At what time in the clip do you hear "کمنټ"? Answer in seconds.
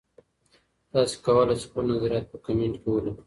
2.45-2.75